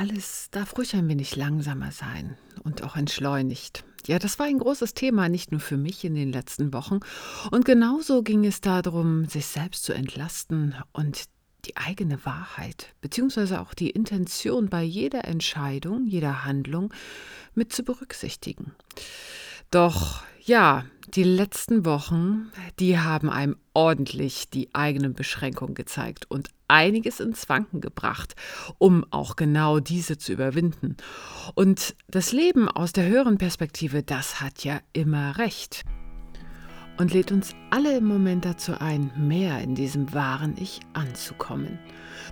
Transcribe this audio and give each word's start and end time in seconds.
Alles 0.00 0.48
darf 0.50 0.78
ruhig 0.78 0.96
ein 0.96 1.10
wenig 1.10 1.36
langsamer 1.36 1.92
sein 1.92 2.38
und 2.64 2.82
auch 2.82 2.96
entschleunigt. 2.96 3.84
Ja, 4.06 4.18
das 4.18 4.38
war 4.38 4.46
ein 4.46 4.58
großes 4.58 4.94
Thema, 4.94 5.28
nicht 5.28 5.52
nur 5.52 5.60
für 5.60 5.76
mich 5.76 6.06
in 6.06 6.14
den 6.14 6.32
letzten 6.32 6.72
Wochen. 6.72 7.00
Und 7.50 7.66
genauso 7.66 8.22
ging 8.22 8.46
es 8.46 8.62
darum, 8.62 9.26
sich 9.26 9.44
selbst 9.44 9.84
zu 9.84 9.92
entlasten 9.92 10.74
und 10.92 11.24
die 11.66 11.76
eigene 11.76 12.24
Wahrheit 12.24 12.94
beziehungsweise 13.02 13.60
auch 13.60 13.74
die 13.74 13.90
Intention 13.90 14.70
bei 14.70 14.82
jeder 14.82 15.26
Entscheidung, 15.26 16.06
jeder 16.06 16.46
Handlung 16.46 16.94
mit 17.54 17.70
zu 17.70 17.82
berücksichtigen. 17.82 18.72
Doch 19.70 20.22
ja, 20.42 20.86
die 21.08 21.24
letzten 21.24 21.84
Wochen, 21.84 22.50
die 22.78 22.98
haben 22.98 23.28
einem 23.28 23.56
ordentlich 23.74 24.48
die 24.48 24.74
eigenen 24.74 25.12
Beschränkungen 25.12 25.74
gezeigt 25.74 26.24
und 26.30 26.48
einiges 26.70 27.20
ins 27.20 27.48
Wanken 27.48 27.80
gebracht, 27.80 28.34
um 28.78 29.04
auch 29.10 29.36
genau 29.36 29.80
diese 29.80 30.16
zu 30.16 30.32
überwinden. 30.32 30.96
Und 31.54 31.94
das 32.08 32.32
Leben 32.32 32.68
aus 32.68 32.92
der 32.92 33.06
höheren 33.06 33.38
Perspektive, 33.38 34.02
das 34.02 34.40
hat 34.40 34.64
ja 34.64 34.80
immer 34.92 35.36
recht 35.38 35.82
und 36.98 37.12
lädt 37.12 37.32
uns 37.32 37.54
alle 37.70 37.96
im 37.96 38.04
Moment 38.04 38.44
dazu 38.44 38.72
ein, 38.78 39.10
mehr 39.16 39.60
in 39.60 39.74
diesem 39.74 40.12
wahren 40.12 40.54
Ich 40.58 40.80
anzukommen. 40.92 41.78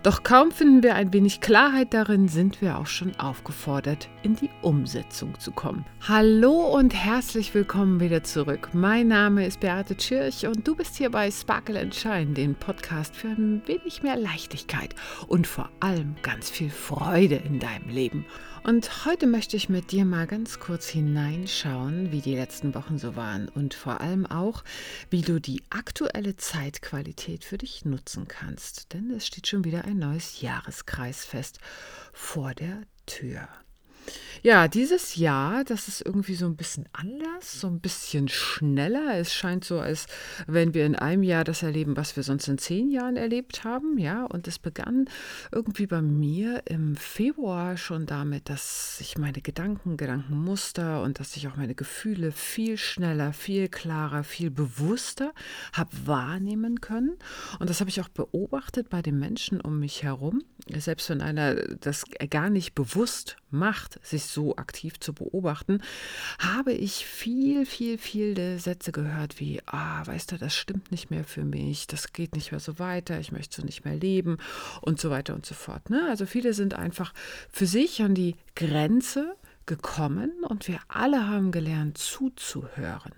Doch 0.03 0.23
kaum 0.23 0.53
finden 0.53 0.83
wir 0.83 0.95
ein 0.95 1.13
wenig 1.13 1.41
Klarheit 1.41 1.93
darin, 1.95 2.29
sind 2.29 2.61
wir 2.61 2.79
auch 2.79 2.87
schon 2.87 3.17
aufgefordert, 3.17 4.09
in 4.23 4.37
die 4.37 4.51
Umsetzung 4.63 5.39
zu 5.41 5.51
kommen. 5.51 5.85
Hallo 6.07 6.77
und 6.77 6.95
herzlich 6.95 7.55
willkommen 7.55 8.01
wieder 8.01 8.23
zurück. 8.23 8.71
Mein 8.73 9.09
Name 9.09 9.47
ist 9.47 9.61
Beate 9.61 9.97
Tschirch 9.97 10.47
und 10.47 10.67
du 10.67 10.77
bist 10.77 10.97
hier 10.97 11.11
bei 11.11 11.31
Sparkle 11.31 11.81
and 11.81 11.95
Shine, 11.95 12.35
den 12.35 12.55
Podcast 12.55 13.17
für 13.17 13.29
ein 13.29 13.63
wenig 13.67 14.03
mehr 14.03 14.17
Leichtigkeit 14.17 14.95
und 15.27 15.47
vor 15.47 15.69
allem 15.81 16.17
ganz 16.23 16.51
viel 16.51 16.71
Freude 16.71 17.37
in 17.37 17.59
deinem 17.59 17.89
Leben. 17.89 18.25
Und 18.65 19.07
heute 19.07 19.27
möchte 19.27 19.57
ich 19.57 19.69
mit 19.69 19.93
dir 19.93 20.05
mal 20.05 20.27
ganz 20.27 20.59
kurz 20.59 20.89
hineinschauen, 20.89 22.13
wie 22.13 22.21
die 22.21 22.35
letzten 22.35 22.75
Wochen 22.75 22.99
so 22.99 23.17
waren 23.17 23.49
und 23.49 23.75
vor 23.75 24.01
allem 24.01 24.27
auch, 24.27 24.65
wie 25.11 25.23
du 25.23 25.41
die 25.41 25.63
aktuelle 25.71 26.37
Zeitqualität 26.37 27.45
für 27.45 27.59
dich 27.59 27.85
nutzen 27.85 28.29
kannst. 28.29 28.93
Denn 28.93 29.11
es 29.11 29.27
steht 29.27 29.47
schon 29.47 29.65
wieder 29.65 29.85
ein 29.85 29.99
neues 29.99 30.41
Jahreskreisfest 30.41 31.59
vor 32.13 32.55
der 32.55 32.83
Tür. 33.07 33.49
Ja, 34.43 34.69
dieses 34.69 35.17
Jahr, 35.17 35.65
das 35.65 35.89
ist 35.89 36.01
irgendwie 36.05 36.35
so 36.35 36.47
ein 36.47 36.57
bisschen 36.57 36.89
anders, 36.93 37.61
so 37.61 37.67
ein 37.67 37.81
bisschen 37.81 38.29
schneller. 38.29 39.19
Es 39.19 39.35
scheint 39.35 39.65
so, 39.65 39.81
als 39.81 40.07
wenn 40.47 40.75
wir 40.75 40.87
in 40.87 40.95
einem 40.95 41.23
Jahr 41.23 41.45
das 41.45 41.63
erleben, 41.63 41.97
was 41.97 42.17
wir 42.17 42.23
sonst 42.23 42.47
in 42.47 42.59
zehn 42.59 42.91
Jahren 42.91 43.17
erlebt 43.17 43.65
haben. 43.65 43.99
Ja, 43.99 44.25
und 44.25 44.47
es 44.47 44.59
begann 44.59 45.09
irgendwie 45.51 45.87
bei 45.87 46.01
mir 46.01 46.63
im 46.67 46.95
Februar 46.95 47.77
schon 47.77 48.07
damit, 48.07 48.49
dass 48.49 48.99
ich 49.01 49.19
meine 49.19 49.41
Gedanken, 49.41 49.97
Gedankenmuster 49.97 51.03
und 51.03 51.19
dass 51.19 51.37
ich 51.37 51.49
auch 51.49 51.57
meine 51.57 51.75
Gefühle 51.75 52.31
viel 52.31 52.77
schneller, 52.77 53.33
viel 53.33 53.69
klarer, 53.69 54.23
viel 54.23 54.51
bewusster 54.51 55.33
habe 55.73 55.91
wahrnehmen 56.05 56.81
können. 56.81 57.17
Und 57.59 57.71
das 57.71 57.81
habe 57.81 57.91
ich 57.91 58.01
auch 58.01 58.09
beobachtet 58.09 58.89
bei 58.89 59.03
den 59.03 59.19
Menschen 59.19 59.61
um 59.61 59.81
mich 59.81 60.03
herum. 60.03 60.43
Selbst 60.77 61.11
wenn 61.11 61.23
einer 61.23 61.55
das 61.55 62.05
gar 62.31 62.51
nicht 62.51 62.75
bewusst 62.75 63.37
macht, 63.51 63.98
sich 64.03 64.25
so 64.25 64.57
aktiv 64.57 64.99
zu 65.01 65.13
beobachten, 65.13 65.83
habe 66.39 66.73
ich 66.73 67.05
viel, 67.05 67.67
viel, 67.67 67.99
viele 67.99 68.59
Sätze 68.59 68.93
gehört 68.93 69.41
wie, 69.41 69.61
ah, 69.67 70.07
weißt 70.07 70.33
du, 70.33 70.39
das 70.39 70.55
stimmt 70.55 70.91
nicht 70.91 71.11
mehr 71.11 71.25
für 71.25 71.45
mich, 71.45 71.87
das 71.87 72.13
geht 72.13 72.35
nicht 72.35 72.53
mehr 72.53 72.61
so 72.61 72.79
weiter, 72.79 73.21
ich 73.21 73.33
möchte 73.33 73.61
so 73.61 73.67
nicht 73.67 73.85
mehr 73.85 73.97
leben 73.97 74.39
und 74.81 75.01
so 75.01 75.11
weiter 75.11 75.35
und 75.35 75.47
so 75.47 75.55
fort. 75.55 75.91
Ne? 75.91 76.07
Also 76.09 76.27
viele 76.27 76.55
sind 76.55 76.75
einfach 76.75 77.13
für 77.51 77.67
sich 77.67 78.03
an 78.03 78.15
die 78.15 78.37
Grenze 78.55 79.35
gekommen 79.67 80.33
und 80.49 80.67
wir 80.67 80.81
alle 80.89 81.29
haben 81.29 81.53
gelernt 81.53 81.99
zuzuhören. 81.99 83.13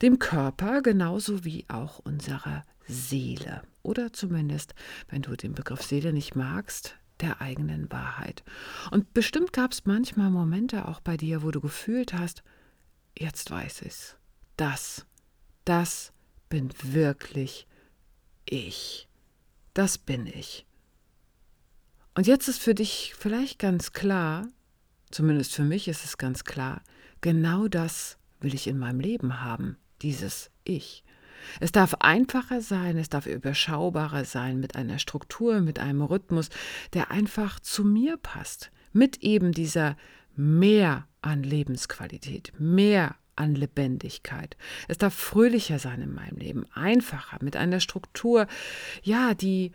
Dem 0.00 0.18
Körper 0.18 0.80
genauso 0.80 1.44
wie 1.44 1.66
auch 1.68 1.98
unserer 1.98 2.64
Seele. 2.86 3.62
Oder 3.82 4.12
zumindest, 4.12 4.74
wenn 5.08 5.22
du 5.22 5.36
den 5.36 5.54
Begriff 5.54 5.82
Seele 5.82 6.12
nicht 6.12 6.36
magst, 6.36 6.96
der 7.22 7.40
eigenen 7.40 7.90
Wahrheit. 7.90 8.42
Und 8.90 9.14
bestimmt 9.14 9.52
gab 9.52 9.72
es 9.72 9.86
manchmal 9.86 10.30
Momente 10.30 10.88
auch 10.88 11.00
bei 11.00 11.16
dir, 11.16 11.42
wo 11.42 11.50
du 11.50 11.60
gefühlt 11.60 12.12
hast, 12.12 12.42
jetzt 13.18 13.50
weiß 13.50 13.82
ich's. 13.82 14.16
Das, 14.56 15.06
das 15.64 16.12
bin 16.48 16.70
wirklich 16.82 17.66
ich. 18.44 19.08
Das 19.74 19.98
bin 19.98 20.26
ich. 20.26 20.66
Und 22.14 22.26
jetzt 22.26 22.48
ist 22.48 22.60
für 22.60 22.74
dich 22.74 23.14
vielleicht 23.16 23.58
ganz 23.58 23.92
klar, 23.92 24.48
zumindest 25.10 25.54
für 25.54 25.62
mich 25.62 25.88
ist 25.88 26.04
es 26.04 26.18
ganz 26.18 26.44
klar, 26.44 26.82
genau 27.20 27.68
das 27.68 28.18
will 28.40 28.54
ich 28.54 28.66
in 28.66 28.78
meinem 28.78 29.00
Leben 29.00 29.40
haben, 29.40 29.76
dieses 30.02 30.50
Ich. 30.64 31.04
Es 31.60 31.72
darf 31.72 31.94
einfacher 32.00 32.60
sein, 32.60 32.96
es 32.96 33.08
darf 33.08 33.26
überschaubarer 33.26 34.24
sein 34.24 34.60
mit 34.60 34.76
einer 34.76 34.98
Struktur, 34.98 35.60
mit 35.60 35.78
einem 35.78 36.02
Rhythmus, 36.02 36.48
der 36.94 37.10
einfach 37.10 37.60
zu 37.60 37.84
mir 37.84 38.16
passt, 38.16 38.70
mit 38.92 39.22
eben 39.22 39.52
dieser 39.52 39.96
mehr 40.36 41.06
an 41.22 41.42
Lebensqualität, 41.42 42.52
mehr 42.58 43.16
an 43.36 43.54
Lebendigkeit. 43.54 44.56
Es 44.88 44.98
darf 44.98 45.14
fröhlicher 45.14 45.78
sein 45.78 46.02
in 46.02 46.14
meinem 46.14 46.36
Leben, 46.36 46.66
einfacher, 46.74 47.38
mit 47.40 47.56
einer 47.56 47.80
Struktur, 47.80 48.46
ja, 49.02 49.34
die, 49.34 49.72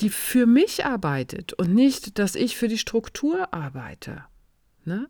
die 0.00 0.10
für 0.10 0.46
mich 0.46 0.84
arbeitet 0.84 1.54
und 1.54 1.74
nicht, 1.74 2.18
dass 2.18 2.34
ich 2.34 2.56
für 2.56 2.68
die 2.68 2.78
Struktur 2.78 3.52
arbeite. 3.54 4.24
Ne? 4.84 5.08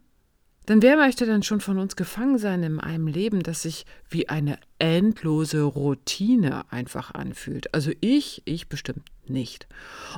Denn 0.68 0.80
wer 0.80 0.96
möchte 0.96 1.26
denn 1.26 1.42
schon 1.42 1.60
von 1.60 1.78
uns 1.78 1.94
gefangen 1.94 2.38
sein 2.38 2.62
in 2.62 2.80
einem 2.80 3.06
Leben, 3.06 3.42
das 3.42 3.62
sich 3.62 3.84
wie 4.08 4.28
eine 4.28 4.58
endlose 4.78 5.62
Routine 5.62 6.70
einfach 6.72 7.12
anfühlt? 7.12 7.72
Also 7.74 7.92
ich, 8.00 8.42
ich 8.46 8.68
bestimmt 8.68 9.04
nicht. 9.26 9.66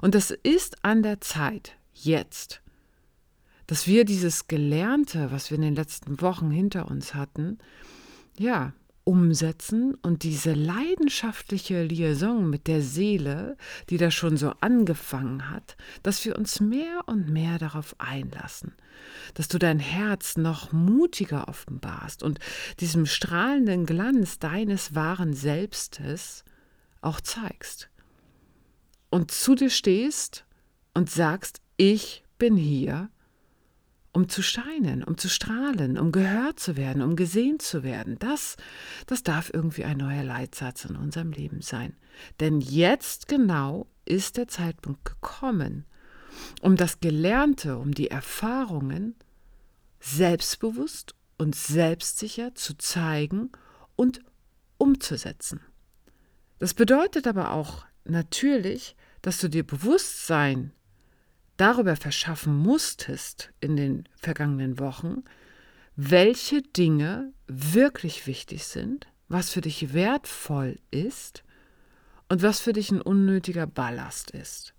Und 0.03 0.15
das 0.15 0.31
ist 0.31 0.85
an 0.85 1.03
der 1.03 1.21
Zeit, 1.21 1.73
jetzt, 1.95 2.63
dass 3.67 3.89
wir 3.89 4.05
dieses 4.05 4.47
Gelernte, 4.47 5.33
was 5.33 5.51
wir 5.51 5.57
in 5.57 5.63
den 5.63 5.75
letzten 5.75 6.21
Wochen 6.21 6.51
hinter 6.51 6.89
uns 6.89 7.15
hatten, 7.15 7.59
ja, 8.39 8.73
umsetzen 9.07 9.95
und 10.03 10.25
diese 10.25 10.53
leidenschaftliche 10.53 11.85
Liaison 11.85 12.51
mit 12.51 12.67
der 12.67 12.83
Seele, 12.83 13.57
die 13.89 13.99
da 13.99 14.11
schon 14.11 14.37
so 14.37 14.53
angefangen 14.61 15.49
hat, 15.49 15.77
dass 16.03 16.25
wir 16.25 16.37
uns 16.37 16.59
mehr 16.59 17.03
und 17.07 17.29
mehr 17.29 17.59
darauf 17.59 17.95
einlassen, 17.99 18.75
dass 19.35 19.47
du 19.47 19.59
dein 19.59 19.79
Herz 19.79 20.37
noch 20.37 20.73
mutiger 20.73 21.47
offenbarst 21.47 22.25
und 22.25 22.41
diesem 22.81 23.07
strahlenden 23.07 23.87
Glanz 23.87 24.41
deines 24.41 24.97
wahren 24.97 25.35
Selbstes 25.35 26.45
auch 27.01 27.21
zeigst. 27.21 27.89
Und 29.09 29.31
zu 29.31 29.55
dir 29.55 29.71
stehst 29.71 30.45
und 30.95 31.11
sagst, 31.11 31.61
ich 31.77 32.25
bin 32.39 32.57
hier 32.57 33.09
um 34.17 34.31
zu 34.31 34.43
scheinen, 34.43 35.05
um 35.05 35.19
zu 35.19 35.29
strahlen, 35.29 35.99
um 35.99 36.11
gehört 36.11 36.59
zu 36.59 36.79
werden, 36.79 37.03
um 37.03 37.17
gesehen 37.17 37.61
zu 37.61 37.83
werden. 37.83 38.19
Das, 38.19 38.57
das 39.05 39.23
darf 39.23 39.51
irgendwie 39.53 39.85
ein 39.85 39.99
neuer 39.99 40.25
Leitsatz 40.25 40.87
in 40.87 40.97
unserem 40.97 41.33
Leben 41.33 41.61
sein. 41.61 41.95
Denn 42.41 42.63
jetzt 42.63 43.29
genau 43.29 43.87
ist 44.07 44.39
der 44.39 44.49
Zeitpunkt 44.49 45.05
gekommen, 45.05 45.85
um 46.63 46.77
das 46.77 47.01
Gelernte, 47.01 47.77
um 47.77 47.93
die 47.93 48.11
Erfahrungen 48.11 49.17
selbstbewusst 50.01 51.15
und 51.37 51.55
selbstsicher 51.55 52.55
zu 52.55 52.79
zeigen 52.79 53.53
und 53.97 54.23
umzusetzen. 54.79 55.61
Das 56.59 56.73
bedeutet 56.73 57.27
aber 57.27 57.53
auch 57.53 57.85
natürlich, 58.05 58.97
dass 59.21 59.37
du 59.41 59.51
dir 59.51 59.67
Bewusstsein 59.67 60.73
darüber 61.57 61.97
verschaffen 61.97 62.57
musstest 62.57 63.53
in 63.61 63.77
den 63.77 64.09
vergangenen 64.17 64.79
Wochen, 64.79 65.25
welche 65.97 66.63
Dinge 66.63 67.33
wirklich 67.47 68.27
wichtig 68.27 68.65
sind, 68.67 69.07
was 69.29 69.51
für 69.51 69.61
dich 69.61 69.93
wertvoll 69.93 70.79
ist 70.91 71.43
und 72.29 72.43
was 72.43 72.61
für 72.61 72.73
dich 72.73 72.91
ein 72.91 73.01
unnötiger 73.01 73.67
Ballast 73.67 74.31
ist. 74.31 74.75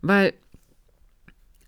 Weil 0.00 0.34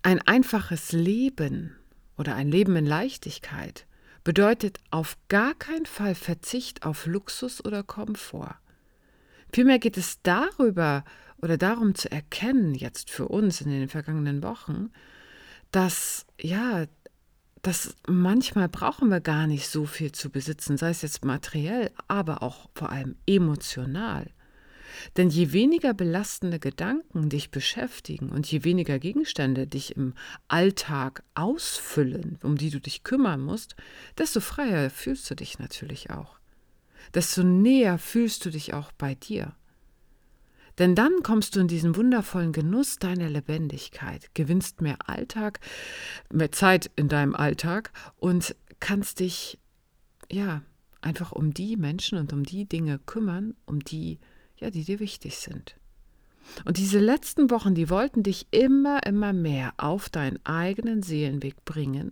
ein 0.03 0.21
einfaches 0.21 0.91
Leben 0.91 1.75
oder 2.17 2.35
ein 2.35 2.49
Leben 2.49 2.75
in 2.75 2.85
Leichtigkeit 2.85 3.87
bedeutet 4.23 4.79
auf 4.89 5.17
gar 5.29 5.53
keinen 5.53 5.85
Fall 5.85 6.15
Verzicht 6.15 6.85
auf 6.85 7.05
Luxus 7.05 7.63
oder 7.63 7.83
Komfort. 7.83 8.55
Vielmehr 9.53 9.79
geht 9.79 9.97
es 9.97 10.21
darüber, 10.21 11.05
oder 11.41 11.57
darum 11.57 11.95
zu 11.95 12.11
erkennen, 12.11 12.73
jetzt 12.73 13.09
für 13.09 13.27
uns 13.27 13.61
in 13.61 13.69
den 13.69 13.89
vergangenen 13.89 14.43
Wochen, 14.43 14.91
dass 15.71 16.25
ja, 16.39 16.85
dass 17.61 17.95
manchmal 18.07 18.69
brauchen 18.69 19.09
wir 19.09 19.21
gar 19.21 19.47
nicht 19.47 19.67
so 19.67 19.85
viel 19.85 20.11
zu 20.11 20.29
besitzen, 20.29 20.77
sei 20.77 20.89
es 20.89 21.01
jetzt 21.01 21.25
materiell, 21.25 21.91
aber 22.07 22.43
auch 22.43 22.69
vor 22.75 22.91
allem 22.91 23.15
emotional. 23.25 24.27
Denn 25.17 25.29
je 25.29 25.51
weniger 25.51 25.93
belastende 25.93 26.59
Gedanken 26.59 27.29
dich 27.29 27.51
beschäftigen 27.51 28.29
und 28.29 28.49
je 28.51 28.63
weniger 28.63 28.99
Gegenstände 28.99 29.67
dich 29.67 29.95
im 29.95 30.13
Alltag 30.47 31.23
ausfüllen, 31.33 32.39
um 32.43 32.57
die 32.57 32.69
du 32.69 32.79
dich 32.79 33.03
kümmern 33.03 33.41
musst, 33.41 33.75
desto 34.17 34.39
freier 34.39 34.89
fühlst 34.89 35.29
du 35.29 35.35
dich 35.35 35.59
natürlich 35.59 36.11
auch. 36.11 36.39
Desto 37.13 37.43
näher 37.43 37.97
fühlst 37.97 38.45
du 38.45 38.49
dich 38.49 38.73
auch 38.73 38.91
bei 38.91 39.15
dir. 39.15 39.53
Denn 40.77 40.93
dann 40.95 41.23
kommst 41.23 41.55
du 41.55 41.61
in 41.61 41.67
diesen 41.67 41.95
wundervollen 41.95 42.51
Genuss 42.51 42.97
deiner 42.97 43.29
Lebendigkeit, 43.29 44.33
gewinnst 44.33 44.81
mehr 44.81 44.97
Alltag, 45.05 45.59
mehr 46.31 46.51
Zeit 46.51 46.91
in 46.95 47.07
deinem 47.07 47.35
Alltag 47.35 47.91
und 48.17 48.55
kannst 48.79 49.19
dich, 49.19 49.57
ja, 50.29 50.61
einfach 51.01 51.31
um 51.31 51.53
die 51.53 51.77
Menschen 51.77 52.17
und 52.17 52.33
um 52.33 52.43
die 52.43 52.65
Dinge 52.65 52.99
kümmern, 52.99 53.53
um 53.65 53.79
die, 53.79 54.19
ja, 54.57 54.69
die 54.69 54.83
dir 54.83 54.99
wichtig 54.99 55.37
sind. 55.37 55.75
Und 56.65 56.77
diese 56.77 56.99
letzten 56.99 57.49
Wochen, 57.49 57.73
die 57.73 57.89
wollten 57.89 58.21
dich 58.21 58.47
immer, 58.51 59.05
immer 59.05 59.33
mehr 59.33 59.73
auf 59.77 60.09
deinen 60.09 60.43
eigenen 60.45 61.01
Seelenweg 61.03 61.63
bringen, 61.63 62.11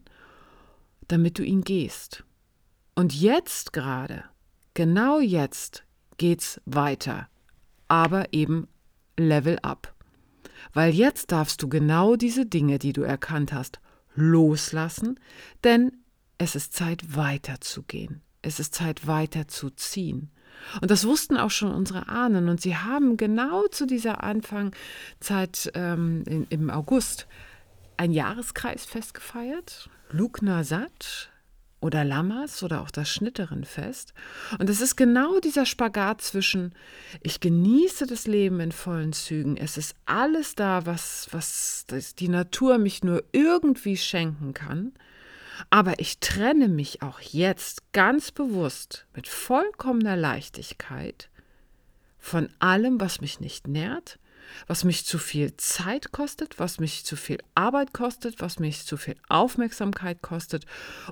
damit 1.08 1.38
du 1.38 1.44
ihn 1.44 1.64
gehst. 1.64 2.24
Und 2.96 3.14
jetzt 3.14 3.74
gerade, 3.74 4.24
genau 4.74 5.20
jetzt, 5.20 5.84
geht's 6.18 6.62
weiter 6.66 7.28
aber 7.88 8.34
eben 8.34 8.68
Level 9.18 9.60
up. 9.62 9.94
Weil 10.74 10.94
jetzt 10.94 11.32
darfst 11.32 11.62
du 11.62 11.68
genau 11.68 12.16
diese 12.16 12.46
Dinge, 12.46 12.80
die 12.80 12.94
du 12.94 13.02
erkannt 13.02 13.54
hast, 13.54 13.80
loslassen, 14.16 15.20
denn 15.64 15.92
es 16.38 16.56
ist 16.56 16.74
Zeit 16.74 17.16
weiterzugehen. 17.16 18.22
Es 18.42 18.60
ist 18.60 18.74
Zeit 18.76 19.08
weiterzuziehen. 19.08 20.32
Und 20.82 20.92
das 20.92 21.06
wussten 21.06 21.38
auch 21.38 21.52
schon 21.52 21.72
unsere 21.72 22.08
Ahnen. 22.10 22.50
Und 22.50 22.62
sie 22.62 22.76
haben 22.76 23.18
genau 23.18 23.68
zu 23.68 23.86
dieser 23.86 24.24
Anfangzeit 24.24 25.72
ähm, 25.74 26.24
in, 26.28 26.46
im 26.50 26.70
August 26.70 27.28
ein 27.98 28.12
Jahreskreisfest 28.12 29.14
gefeiert. 29.14 29.90
Lugna 30.10 30.64
Sat, 30.64 31.32
oder 31.84 32.04
Lammers 32.04 32.64
oder 32.64 32.82
auch 32.82 32.92
das 32.92 33.10
Schnitterenfest. 33.10 34.14
Und 34.58 34.70
es 34.70 34.82
ist 34.82 34.96
genau 34.96 35.40
dieser 35.40 35.66
Spagat 35.66 36.22
zwischen, 36.22 36.74
ich 37.22 37.40
genieße 37.40 38.08
das 38.08 38.26
Leben 38.26 38.60
in 38.62 38.72
vollen 38.72 39.14
Zügen, 39.14 39.58
es 39.58 39.78
ist 39.78 39.96
alles 40.06 40.56
da, 40.56 40.86
was, 40.86 41.28
was 41.32 41.86
die 42.18 42.30
Natur 42.30 42.78
mich 42.78 43.04
nur 43.04 43.24
irgendwie 43.34 43.98
schenken 43.98 44.54
kann, 44.54 44.94
aber 45.70 46.00
ich 46.00 46.20
trenne 46.20 46.70
mich 46.70 47.02
auch 47.02 47.20
jetzt 47.20 47.92
ganz 47.92 48.32
bewusst 48.32 49.06
mit 49.14 49.28
vollkommener 49.28 50.16
Leichtigkeit 50.16 51.30
von 52.18 52.50
allem, 52.60 53.02
was 53.02 53.20
mich 53.20 53.40
nicht 53.42 53.68
nährt, 53.68 54.18
was 54.68 54.84
mich 54.84 55.06
zu 55.06 55.18
viel 55.18 55.56
Zeit 55.58 56.12
kostet, 56.12 56.60
was 56.60 56.80
mich 56.80 57.06
zu 57.06 57.16
viel 57.16 57.40
Arbeit 57.56 57.94
kostet, 57.94 58.42
was 58.42 58.60
mich 58.60 58.86
zu 58.86 58.98
viel 58.98 59.16
Aufmerksamkeit 59.30 60.22
kostet 60.22 60.66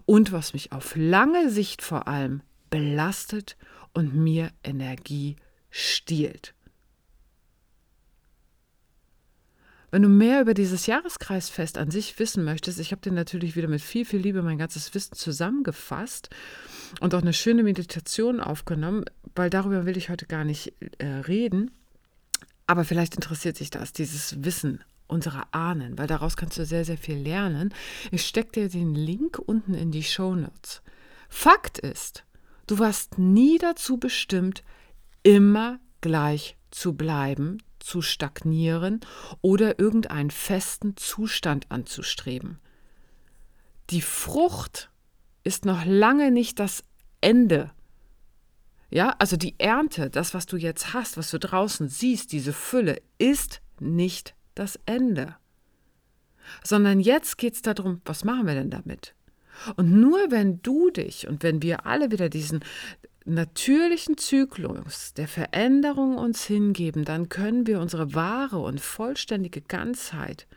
und 0.06 0.32
was 0.32 0.54
mich 0.54 0.72
auf 0.72 0.96
lange 0.96 1.50
Sicht 1.50 1.82
vor 1.82 2.08
allem 2.08 2.42
belastet 2.70 3.58
und 3.94 4.16
mir 4.16 4.52
Energie 4.64 5.36
stiehlt. 5.70 6.54
Wenn 9.92 10.04
du 10.04 10.10
mehr 10.10 10.40
über 10.40 10.54
dieses 10.54 10.86
Jahreskreisfest 10.86 11.78
an 11.78 11.92
sich 11.92 12.18
wissen 12.18 12.46
möchtest, 12.46 12.80
ich 12.80 12.94
habe 12.94 13.02
dir 13.02 13.12
natürlich 13.12 13.58
wieder 13.58 13.68
mit 13.68 13.82
viel, 13.82 14.06
viel 14.06 14.22
Liebe 14.22 14.42
mein 14.42 14.58
ganzes 14.58 14.94
Wissen 14.96 15.16
zusammengefasst 15.16 16.30
und 17.02 17.14
auch 17.14 17.22
eine 17.22 17.34
schöne 17.34 17.62
Meditation 17.62 18.40
aufgenommen, 18.40 19.04
weil 19.36 19.50
darüber 19.50 19.86
will 19.86 19.98
ich 19.98 20.10
heute 20.10 20.28
gar 20.28 20.46
nicht 20.46 20.74
äh, 21.00 21.06
reden. 21.06 21.72
Aber 22.68 22.86
vielleicht 22.86 23.16
interessiert 23.16 23.58
sich 23.58 23.70
das, 23.70 23.94
dieses 23.94 24.44
Wissen 24.44 24.84
unserer 25.08 25.48
Ahnen, 25.52 25.98
weil 25.98 26.08
daraus 26.08 26.38
kannst 26.38 26.58
du 26.58 26.66
sehr, 26.66 26.86
sehr 26.86 26.98
viel 26.98 27.18
lernen. 27.18 27.74
Ich 28.12 28.26
stecke 28.26 28.52
dir 28.52 28.70
den 28.70 28.96
Link 28.96 29.40
unten 29.40 29.74
in 29.74 29.92
die 29.92 30.04
Show 30.04 30.36
Notes. 30.36 30.82
Fakt 31.30 31.80
ist, 31.80 32.24
du 32.68 32.80
warst 32.80 33.18
nie 33.18 33.58
dazu 33.58 33.98
bestimmt, 33.98 34.64
immer 35.24 35.80
gleich 36.00 36.58
zu 36.72 36.94
bleiben, 36.94 37.62
zu 37.80 38.02
stagnieren 38.02 39.02
oder 39.42 39.80
irgendeinen 39.80 40.32
festen 40.32 40.96
Zustand 40.98 41.70
anzustreben. 41.70 42.60
Die 43.90 44.02
Frucht 44.02 44.90
ist 45.44 45.66
noch 45.66 45.84
lange 45.86 46.32
nicht 46.32 46.60
das 46.60 46.84
Ende 47.20 47.72
ja, 48.92 49.16
also 49.20 49.38
die 49.38 49.56
Ernte, 49.58 50.10
das, 50.10 50.34
was 50.34 50.46
du 50.46 50.58
jetzt 50.58 50.94
hast, 50.94 51.18
was 51.18 51.32
du 51.32 51.40
draußen 51.40 51.88
siehst, 51.88 52.34
diese 52.34 52.52
Fülle, 52.52 53.02
ist 53.18 53.62
nicht 53.80 54.36
das 54.54 54.78
Ende. 54.86 55.36
Sondern 56.64 57.00
jetzt 57.00 57.38
geht 57.38 57.54
es 57.54 57.62
darum, 57.62 58.02
was 58.04 58.26
machen 58.26 58.46
wir 58.46 58.54
denn 58.54 58.70
damit? 58.70 59.16
Und 59.78 59.92
nur 59.92 60.30
wenn 60.30 60.62
du 60.62 60.90
dich 60.90 61.28
und 61.28 61.42
wenn 61.42 61.62
wir 61.62 61.86
alle 61.86 62.12
wieder 62.12 62.28
diesen 62.28 62.60
natürlichen 63.24 64.18
Zyklus 64.18 65.14
der 65.14 65.28
Veränderung 65.28 66.18
uns 66.18 66.44
hingeben, 66.44 67.06
dann 67.06 67.30
können 67.30 67.68
wir 67.68 67.80
unsere 67.80 68.14
wahre 68.14 68.60
und 68.60 68.82
vollständige 68.82 69.62
Ganzheit 69.62 70.48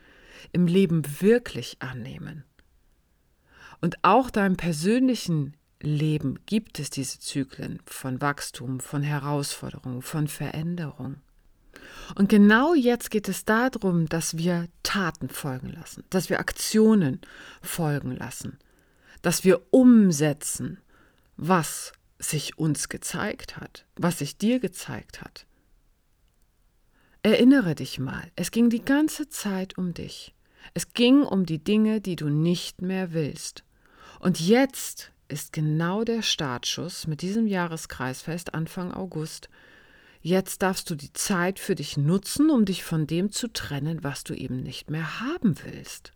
im 0.53 0.67
Leben 0.67 1.03
wirklich 1.21 1.77
annehmen. 1.81 2.45
Und 3.81 3.97
auch 4.03 4.31
deinem 4.31 4.57
persönlichen 4.57 5.57
Leben 5.85 6.39
gibt 6.47 6.79
es 6.79 6.91
diese 6.91 7.19
Zyklen 7.19 7.81
von 7.87 8.21
Wachstum, 8.21 8.81
von 8.81 9.03
Herausforderung, 9.03 10.03
von 10.03 10.29
Veränderung. 10.29 11.17
Und 12.15 12.29
genau 12.29 12.75
jetzt 12.75 13.11
geht 13.11 13.29
es 13.29 13.45
darum, 13.45 14.07
dass 14.07 14.37
wir 14.37 14.69
Taten 14.83 15.29
folgen 15.29 15.71
lassen, 15.71 16.05
dass 16.11 16.29
wir 16.29 16.41
Aktionen 16.41 17.21
folgen 17.63 18.17
lassen, 18.17 18.59
dass 19.23 19.45
wir 19.45 19.63
umsetzen, 19.71 20.79
was 21.37 21.93
sich 22.19 22.59
uns 22.59 22.89
gezeigt 22.89 23.57
hat, 23.57 23.87
was 23.97 24.19
sich 24.19 24.39
dir 24.39 24.61
gezeigt 24.61 25.21
hat. 25.21 25.47
Erinnere 27.23 27.75
dich 27.75 27.99
mal, 27.99 28.31
es 28.37 28.51
ging 28.51 28.69
die 28.69 28.85
ganze 28.85 29.29
Zeit 29.29 29.79
um 29.79 29.95
dich. 29.95 30.35
Es 30.75 30.93
ging 30.93 31.23
um 31.23 31.47
die 31.47 31.63
Dinge, 31.63 32.01
die 32.01 32.17
du 32.17 32.29
nicht 32.29 32.83
mehr 32.83 33.13
willst. 33.13 33.65
Und 34.21 34.41
jetzt 34.41 35.13
ist 35.29 35.53
genau 35.53 36.05
der 36.05 36.23
Startschuss 36.23 37.07
mit 37.07 37.23
diesem 37.23 37.47
Jahreskreisfest 37.47 38.55
Anfang 38.55 38.93
August. 38.93 39.49
Jetzt 40.21 40.63
darfst 40.63 40.89
du 40.91 40.95
die 40.95 41.13
Zeit 41.13 41.59
für 41.59 41.75
dich 41.75 41.97
nutzen, 41.97 42.51
um 42.51 42.65
dich 42.65 42.85
von 42.85 43.07
dem 43.07 43.31
zu 43.31 43.49
trennen, 43.49 44.03
was 44.03 44.25
du 44.25 44.35
eben 44.35 44.63
nicht 44.63 44.91
mehr 44.91 45.21
haben 45.21 45.57
willst. 45.65 46.13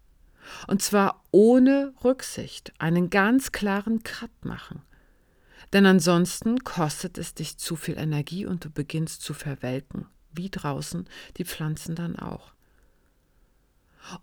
Und 0.66 0.82
zwar 0.82 1.24
ohne 1.30 1.92
Rücksicht, 2.04 2.72
einen 2.78 3.10
ganz 3.10 3.52
klaren 3.52 4.02
Cut 4.02 4.44
machen. 4.44 4.82
Denn 5.72 5.84
ansonsten 5.84 6.60
kostet 6.60 7.18
es 7.18 7.34
dich 7.34 7.58
zu 7.58 7.76
viel 7.76 7.98
Energie 7.98 8.46
und 8.46 8.64
du 8.64 8.70
beginnst 8.70 9.22
zu 9.22 9.34
verwelken, 9.34 10.06
wie 10.32 10.48
draußen 10.48 11.06
die 11.36 11.44
Pflanzen 11.44 11.94
dann 11.94 12.16
auch. 12.16 12.52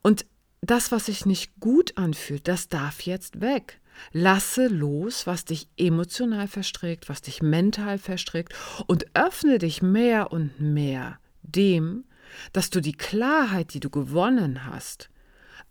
Und 0.02 0.26
das, 0.62 0.92
was 0.92 1.06
sich 1.06 1.26
nicht 1.26 1.60
gut 1.60 1.98
anfühlt, 1.98 2.48
das 2.48 2.70
darf 2.70 3.02
jetzt 3.02 3.42
weg. 3.42 3.80
Lasse 4.12 4.68
los, 4.68 5.28
was 5.28 5.46
dich 5.46 5.68
emotional 5.78 6.48
verstrickt, 6.48 7.10
was 7.10 7.22
dich 7.22 7.42
mental 7.42 7.98
verstrickt 7.98 8.54
und 8.88 9.06
öffne 9.16 9.58
dich 9.58 9.82
mehr 9.82 10.32
und 10.32 10.60
mehr 10.60 11.20
dem, 11.44 12.06
dass 12.54 12.70
du 12.70 12.82
die 12.82 12.94
Klarheit, 12.94 13.74
die 13.74 13.80
du 13.80 13.90
gewonnen 13.90 14.66
hast, 14.66 15.10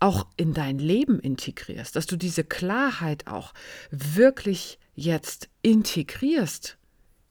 auch 0.01 0.27
in 0.37 0.55
dein 0.55 0.79
Leben 0.79 1.19
integrierst, 1.19 1.97
dass 1.97 2.07
du 2.07 2.17
diese 2.17 2.45
Klarheit 2.45 3.27
auch 3.27 3.55
wirklich 3.91 4.79
jetzt 4.95 5.49
integrierst 5.63 6.79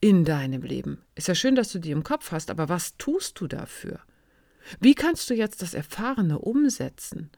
in 0.01 0.25
deinem 0.25 0.63
Leben. 0.63 1.01
Ist 1.15 1.27
ja 1.27 1.35
schön, 1.35 1.55
dass 1.55 1.71
du 1.71 1.79
die 1.79 1.91
im 1.91 2.03
Kopf 2.03 2.31
hast, 2.31 2.49
aber 2.49 2.69
was 2.69 2.97
tust 2.97 3.39
du 3.39 3.47
dafür? 3.47 3.99
Wie 4.79 4.95
kannst 4.95 5.29
du 5.29 5.33
jetzt 5.33 5.61
das 5.61 5.73
Erfahrene 5.73 6.39
umsetzen? 6.39 7.29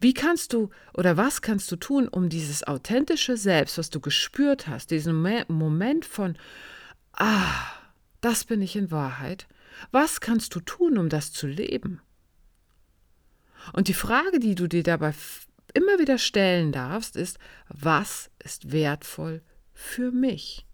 Wie 0.00 0.14
kannst 0.14 0.52
du 0.52 0.70
oder 0.94 1.16
was 1.16 1.42
kannst 1.42 1.70
du 1.72 1.76
tun, 1.76 2.08
um 2.08 2.28
dieses 2.28 2.66
authentische 2.66 3.36
Selbst, 3.36 3.78
was 3.78 3.90
du 3.90 4.00
gespürt 4.00 4.66
hast, 4.66 4.90
diesen 4.90 5.14
Moment 5.48 6.04
von, 6.04 6.36
ah, 7.12 7.64
das 8.20 8.44
bin 8.44 8.62
ich 8.62 8.76
in 8.76 8.90
Wahrheit, 8.90 9.46
was 9.90 10.20
kannst 10.20 10.54
du 10.54 10.60
tun, 10.60 10.98
um 10.98 11.08
das 11.08 11.32
zu 11.32 11.46
leben? 11.46 12.00
Und 13.72 13.88
die 13.88 13.94
Frage, 13.94 14.38
die 14.38 14.54
du 14.54 14.66
dir 14.66 14.82
dabei 14.82 15.14
immer 15.74 15.98
wieder 15.98 16.18
stellen 16.18 16.72
darfst, 16.72 17.16
ist, 17.16 17.38
was 17.68 18.30
ist 18.38 18.72
wertvoll 18.72 19.42
für 19.72 20.10
mich? 20.10 20.66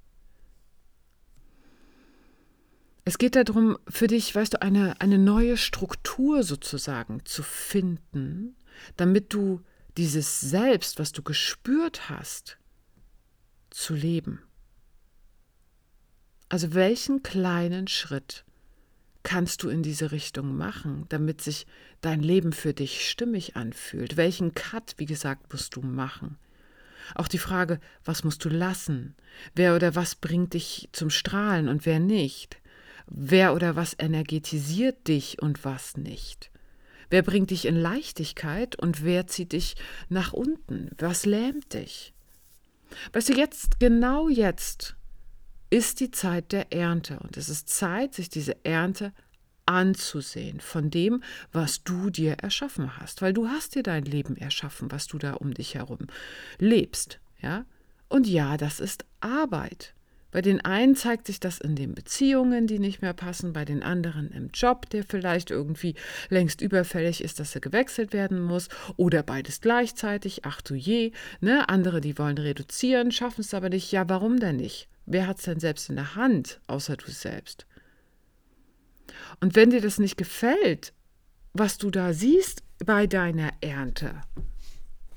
Es 3.04 3.16
geht 3.16 3.36
darum, 3.36 3.78
für 3.88 4.06
dich, 4.06 4.34
weißt 4.34 4.54
du, 4.54 4.62
eine, 4.62 5.00
eine 5.00 5.16
neue 5.16 5.56
Struktur 5.56 6.42
sozusagen 6.42 7.24
zu 7.24 7.42
finden, 7.42 8.54
damit 8.96 9.32
du 9.32 9.60
dieses 9.96 10.40
Selbst, 10.40 10.98
was 10.98 11.12
du 11.12 11.22
gespürt 11.22 12.08
hast, 12.08 12.58
zu 13.70 13.94
leben. 13.94 14.42
Also 16.48 16.72
welchen 16.74 17.22
kleinen 17.22 17.88
Schritt 17.88 18.44
kannst 19.22 19.62
du 19.62 19.68
in 19.68 19.82
diese 19.82 20.12
Richtung 20.12 20.56
machen, 20.56 21.04
damit 21.10 21.42
sich 21.42 21.66
dein 22.00 22.20
Leben 22.20 22.52
für 22.52 22.72
dich 22.72 23.08
stimmig 23.08 23.56
anfühlt? 23.56 24.16
Welchen 24.16 24.54
Cut, 24.54 24.94
wie 24.96 25.06
gesagt, 25.06 25.52
musst 25.52 25.76
du 25.76 25.82
machen? 25.82 26.38
Auch 27.14 27.28
die 27.28 27.38
Frage, 27.38 27.80
was 28.04 28.24
musst 28.24 28.44
du 28.44 28.48
lassen? 28.48 29.14
Wer 29.54 29.74
oder 29.74 29.94
was 29.94 30.14
bringt 30.14 30.54
dich 30.54 30.88
zum 30.92 31.10
Strahlen 31.10 31.68
und 31.68 31.84
wer 31.86 32.00
nicht? 32.00 32.60
Wer 33.06 33.54
oder 33.54 33.76
was 33.76 33.96
energetisiert 33.98 35.08
dich 35.08 35.40
und 35.40 35.64
was 35.64 35.96
nicht? 35.96 36.50
Wer 37.10 37.22
bringt 37.22 37.50
dich 37.50 37.64
in 37.64 37.76
Leichtigkeit 37.76 38.76
und 38.76 39.02
wer 39.02 39.26
zieht 39.26 39.52
dich 39.52 39.76
nach 40.08 40.32
unten? 40.32 40.90
Was 40.98 41.24
lähmt 41.26 41.74
dich? 41.74 42.12
Weißt 43.12 43.30
du, 43.30 43.34
jetzt, 43.34 43.80
genau 43.80 44.28
jetzt, 44.28 44.96
ist 45.70 46.00
die 46.00 46.10
Zeit 46.10 46.52
der 46.52 46.72
Ernte 46.72 47.18
und 47.20 47.36
es 47.36 47.48
ist 47.48 47.68
Zeit, 47.68 48.14
sich 48.14 48.28
diese 48.28 48.64
Ernte 48.64 49.12
anzusehen 49.66 50.60
von 50.60 50.90
dem, 50.90 51.22
was 51.52 51.84
du 51.84 52.08
dir 52.08 52.34
erschaffen 52.34 52.96
hast, 52.96 53.20
weil 53.20 53.34
du 53.34 53.48
hast 53.48 53.74
dir 53.74 53.82
dein 53.82 54.04
Leben 54.04 54.36
erschaffen, 54.36 54.90
was 54.90 55.06
du 55.06 55.18
da 55.18 55.34
um 55.34 55.52
dich 55.52 55.74
herum 55.74 56.06
lebst, 56.58 57.20
ja? 57.42 57.66
Und 58.08 58.26
ja, 58.26 58.56
das 58.56 58.80
ist 58.80 59.04
Arbeit. 59.20 59.94
Bei 60.30 60.42
den 60.42 60.62
einen 60.62 60.94
zeigt 60.94 61.26
sich 61.26 61.40
das 61.40 61.58
in 61.58 61.74
den 61.74 61.94
Beziehungen, 61.94 62.66
die 62.66 62.78
nicht 62.78 63.00
mehr 63.00 63.14
passen, 63.14 63.54
bei 63.54 63.64
den 63.64 63.82
anderen 63.82 64.30
im 64.30 64.50
Job, 64.52 64.90
der 64.90 65.02
vielleicht 65.04 65.50
irgendwie 65.50 65.94
längst 66.28 66.60
überfällig 66.60 67.24
ist, 67.24 67.40
dass 67.40 67.54
er 67.54 67.62
gewechselt 67.62 68.12
werden 68.12 68.40
muss, 68.42 68.68
oder 68.96 69.22
beides 69.22 69.62
gleichzeitig, 69.62 70.44
ach 70.44 70.60
du 70.60 70.74
je, 70.74 71.12
ne? 71.40 71.68
Andere, 71.70 72.02
die 72.02 72.18
wollen 72.18 72.36
reduzieren, 72.36 73.10
schaffen 73.10 73.40
es 73.40 73.54
aber 73.54 73.70
nicht. 73.70 73.90
Ja, 73.90 74.08
warum 74.08 74.38
denn 74.38 74.56
nicht? 74.56 74.88
Wer 75.06 75.26
hat 75.26 75.38
es 75.38 75.44
denn 75.44 75.60
selbst 75.60 75.88
in 75.88 75.96
der 75.96 76.14
Hand, 76.14 76.60
außer 76.66 76.98
du 76.98 77.10
selbst? 77.10 77.66
Und 79.40 79.56
wenn 79.56 79.70
dir 79.70 79.80
das 79.80 79.98
nicht 79.98 80.18
gefällt, 80.18 80.92
was 81.54 81.78
du 81.78 81.90
da 81.90 82.12
siehst 82.12 82.62
bei 82.84 83.06
deiner 83.06 83.50
Ernte, 83.62 84.20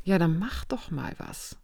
ja, 0.04 0.18
dann 0.18 0.40
mach 0.40 0.64
doch 0.66 0.90
mal 0.90 1.14
was. 1.18 1.58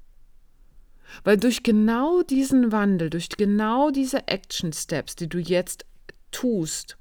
Weil 1.24 1.38
durch 1.38 1.64
genau 1.64 2.22
diesen 2.22 2.72
Wandel, 2.72 3.10
durch 3.10 3.30
genau 3.30 3.92
diese 3.92 4.28
Action 4.28 4.74
Steps, 4.74 5.16
die 5.16 5.28
du 5.28 5.40
jetzt 5.40 5.86
tust, 6.32 6.98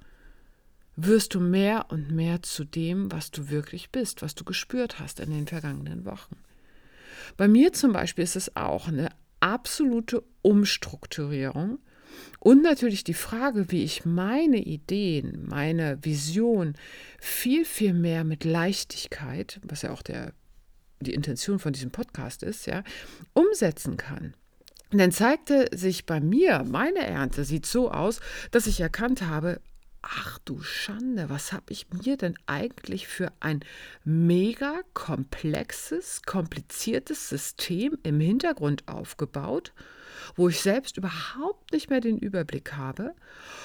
wirst 0.96 1.34
du 1.34 1.40
mehr 1.40 1.86
und 1.90 2.10
mehr 2.10 2.42
zu 2.42 2.64
dem, 2.64 3.12
was 3.12 3.30
du 3.30 3.50
wirklich 3.50 3.90
bist, 3.90 4.22
was 4.22 4.34
du 4.34 4.44
gespürt 4.44 4.98
hast 4.98 5.20
in 5.20 5.30
den 5.30 5.46
vergangenen 5.46 6.04
Wochen. 6.06 6.36
Bei 7.36 7.48
mir 7.48 7.72
zum 7.72 7.92
Beispiel 7.92 8.24
ist 8.24 8.36
es 8.36 8.56
auch 8.56 8.88
eine 8.88 9.10
absolute 9.40 10.22
Umstrukturierung 10.42 11.78
und 12.40 12.62
natürlich 12.62 13.04
die 13.04 13.14
Frage, 13.14 13.70
wie 13.70 13.84
ich 13.84 14.04
meine 14.04 14.58
Ideen, 14.58 15.44
meine 15.46 15.98
Vision 16.02 16.74
viel, 17.18 17.64
viel 17.64 17.92
mehr 17.92 18.24
mit 18.24 18.44
Leichtigkeit, 18.44 19.60
was 19.62 19.82
ja 19.82 19.90
auch 19.90 20.02
der, 20.02 20.32
die 21.00 21.14
Intention 21.14 21.58
von 21.58 21.72
diesem 21.72 21.90
Podcast 21.90 22.42
ist, 22.42 22.66
ja, 22.66 22.82
umsetzen 23.32 23.96
kann. 23.96 24.34
Und 24.92 24.98
dann 24.98 25.12
zeigte 25.12 25.68
sich 25.76 26.06
bei 26.06 26.20
mir, 26.20 26.64
meine 26.64 27.06
Ernte 27.06 27.44
sieht 27.44 27.66
so 27.66 27.90
aus, 27.90 28.20
dass 28.52 28.66
ich 28.66 28.80
erkannt 28.80 29.22
habe, 29.22 29.60
ach 30.02 30.38
du 30.44 30.62
Schande, 30.62 31.28
was 31.28 31.52
habe 31.52 31.72
ich 31.72 31.86
mir 31.90 32.16
denn 32.16 32.38
eigentlich 32.46 33.08
für 33.08 33.32
ein 33.40 33.60
mega 34.04 34.80
komplexes, 34.94 36.22
kompliziertes 36.22 37.28
System 37.28 37.98
im 38.04 38.20
Hintergrund 38.20 38.86
aufgebaut, 38.86 39.72
wo 40.36 40.48
ich 40.48 40.60
selbst 40.60 40.96
überhaupt 40.96 41.72
nicht 41.72 41.90
mehr 41.90 42.00
den 42.00 42.18
Überblick 42.18 42.74
habe 42.74 43.14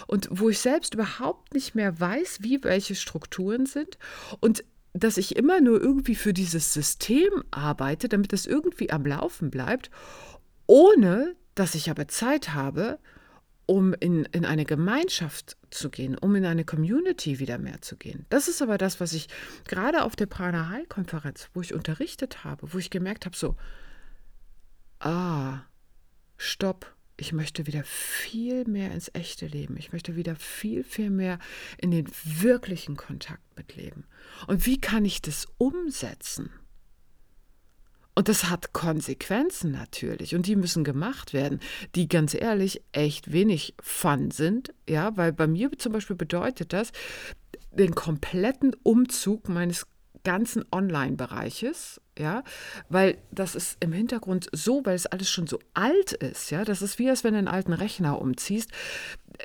und 0.08 0.28
wo 0.32 0.50
ich 0.50 0.60
selbst 0.60 0.96
überhaupt 0.96 1.54
nicht 1.54 1.76
mehr 1.76 2.00
weiß, 2.00 2.40
wie 2.42 2.64
welche 2.64 2.96
Strukturen 2.96 3.68
sind 3.68 4.00
und 4.40 4.64
dass 4.94 5.18
ich 5.18 5.36
immer 5.36 5.62
nur 5.62 5.82
irgendwie 5.82 6.16
für 6.16 6.34
dieses 6.34 6.74
System 6.74 7.44
arbeite, 7.52 8.10
damit 8.10 8.34
es 8.34 8.46
irgendwie 8.46 8.92
am 8.92 9.06
Laufen 9.06 9.50
bleibt, 9.50 9.90
ohne 10.68 11.36
dass 11.56 11.76
ich 11.76 11.90
aber 11.90 12.08
Zeit 12.08 12.54
habe, 12.54 13.00
um 13.66 13.94
in, 13.94 14.26
in 14.26 14.44
eine 14.46 14.66
Gemeinschaft 14.66 15.56
zu 15.70 15.90
gehen, 15.90 16.18
um 16.18 16.36
in 16.36 16.46
eine 16.46 16.66
Community 16.66 17.40
wieder 17.40 17.58
mehr 17.58 17.82
zu 17.82 17.96
gehen. 17.96 18.26
Das 18.30 18.48
ist 18.48 18.62
aber 18.62 18.78
das, 18.78 19.00
was 19.00 19.14
ich 19.14 19.30
gerade 19.66 20.04
auf 20.04 20.16
der 20.16 20.26
Prana 20.26 20.70
High 20.70 20.90
Konferenz, 20.90 21.50
wo 21.54 21.62
ich 21.62 21.74
unterrichtet 21.74 22.44
habe, 22.44 22.74
wo 22.74 22.78
ich 22.78 22.90
gemerkt 22.90 23.26
habe, 23.26 23.38
so, 23.38 23.56
ah, 25.00 25.62
stopp, 26.38 26.94
ich 27.22 27.34
möchte 27.34 27.68
wieder 27.68 27.84
viel 27.84 28.66
mehr 28.66 28.92
ins 28.92 29.12
echte 29.14 29.46
Leben. 29.46 29.78
Ich 29.78 29.94
möchte 29.94 30.16
wieder 30.16 30.36
viel, 30.36 30.84
viel 30.84 31.12
mehr 31.12 31.38
in 31.78 31.92
den 31.92 32.08
wirklichen 32.24 32.98
Kontakt 32.98 33.44
mit 33.56 33.76
Leben. 33.76 34.06
Und 34.48 34.66
wie 34.66 34.82
kann 34.82 35.06
ich 35.06 35.22
das 35.22 35.48
umsetzen? 35.60 36.50
Und 38.16 38.28
das 38.28 38.50
hat 38.50 38.74
Konsequenzen 38.74 39.72
natürlich 39.72 40.36
und 40.36 40.46
die 40.46 40.56
müssen 40.56 40.84
gemacht 40.84 41.32
werden, 41.32 41.62
die 41.96 42.10
ganz 42.10 42.34
ehrlich 42.34 42.82
echt 42.92 43.32
wenig 43.32 43.76
Fun 43.82 44.32
sind, 44.32 44.74
ja, 44.90 45.16
weil 45.16 45.32
bei 45.32 45.48
mir 45.48 45.72
zum 45.78 45.94
Beispiel 45.94 46.16
bedeutet 46.16 46.74
das 46.74 46.92
den 47.72 47.96
kompletten 47.96 48.76
Umzug 48.84 49.48
meines 49.48 49.86
ganzen 50.24 50.66
Online-Bereiches, 50.72 52.01
ja, 52.18 52.44
weil 52.90 53.18
das 53.32 53.56
ist 53.56 53.78
im 53.80 53.94
Hintergrund 53.94 54.50
so, 54.52 54.86
weil 54.86 54.96
es 54.96 55.06
alles 55.06 55.30
schon 55.30 55.48
so 55.48 55.60
alt 55.74 56.12
ist, 56.12 56.52
ja, 56.52 56.66
das 56.66 56.82
ist 56.82 57.00
wie 57.00 57.10
als 57.10 57.24
wenn 57.24 57.34
du 57.34 57.40
einen 57.40 57.48
alten 57.48 57.74
Rechner 57.74 58.22
umziehst, 58.22 58.70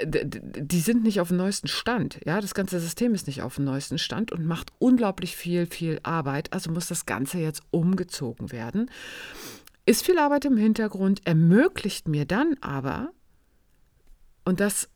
die 0.05 0.81
sind 0.81 1.05
nicht 1.05 1.21
auf 1.21 1.29
dem 1.29 1.37
neuesten 1.37 1.69
Stand, 1.69 2.21
ja, 2.25 2.41
das 2.41 2.55
ganze 2.55 2.81
System 2.81 3.15
ist 3.15 3.29
nicht 3.29 3.43
auf 3.43 3.55
dem 3.55 3.65
neuesten 3.65 3.99
Stand 3.99 4.33
und 4.33 4.45
macht 4.45 4.73
unglaublich 4.79 5.37
viel, 5.37 5.67
viel 5.67 6.01
Arbeit, 6.03 6.53
also 6.53 6.71
muss 6.71 6.89
das 6.89 7.07
Ganze 7.07 7.39
jetzt 7.39 7.63
umgezogen 7.71 8.53
werden. 8.53 8.91
Ist 9.87 10.05
viel 10.05 10.19
Arbeit 10.19 10.45
im 10.45 10.57
Hintergrund, 10.57 11.25
ermöglicht 11.25 12.09
mir 12.09 12.25
dann 12.27 12.57
aber, 12.61 13.13
und 14.45 14.59
das 14.59 14.89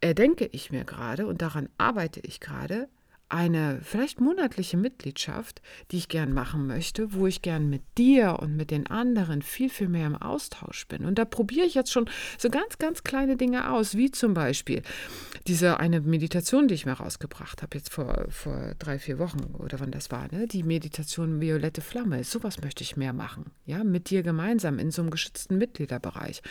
erdenke 0.00 0.46
ich 0.46 0.70
mir 0.70 0.84
gerade 0.84 1.26
und 1.26 1.42
daran 1.42 1.68
arbeite 1.78 2.20
ich 2.20 2.40
gerade, 2.40 2.88
eine 3.32 3.80
vielleicht 3.82 4.20
monatliche 4.20 4.76
Mitgliedschaft, 4.76 5.62
die 5.90 5.96
ich 5.96 6.08
gern 6.08 6.34
machen 6.34 6.66
möchte, 6.66 7.14
wo 7.14 7.26
ich 7.26 7.40
gern 7.40 7.70
mit 7.70 7.82
dir 7.96 8.38
und 8.40 8.56
mit 8.56 8.70
den 8.70 8.86
anderen 8.88 9.40
viel, 9.40 9.70
viel 9.70 9.88
mehr 9.88 10.06
im 10.06 10.16
Austausch 10.16 10.86
bin. 10.86 11.06
Und 11.06 11.18
da 11.18 11.24
probiere 11.24 11.66
ich 11.66 11.74
jetzt 11.74 11.90
schon 11.90 12.10
so 12.36 12.50
ganz, 12.50 12.76
ganz 12.76 13.04
kleine 13.04 13.38
Dinge 13.38 13.70
aus, 13.70 13.96
wie 13.96 14.10
zum 14.10 14.34
Beispiel 14.34 14.82
diese 15.46 15.80
eine 15.80 16.02
Meditation, 16.02 16.68
die 16.68 16.74
ich 16.74 16.84
mir 16.84 16.92
rausgebracht 16.92 17.62
habe, 17.62 17.78
jetzt 17.78 17.90
vor, 17.90 18.26
vor 18.28 18.74
drei, 18.78 18.98
vier 18.98 19.18
Wochen 19.18 19.54
oder 19.54 19.80
wann 19.80 19.92
das 19.92 20.10
war, 20.10 20.30
ne? 20.30 20.46
die 20.46 20.62
Meditation 20.62 21.40
Violette 21.40 21.80
Flamme. 21.80 22.24
Sowas 22.24 22.60
möchte 22.60 22.84
ich 22.84 22.98
mehr 22.98 23.14
machen, 23.14 23.46
ja, 23.64 23.82
mit 23.82 24.10
dir 24.10 24.22
gemeinsam 24.22 24.78
in 24.78 24.90
so 24.90 25.00
einem 25.00 25.10
geschützten 25.10 25.56
Mitgliederbereich. 25.56 26.42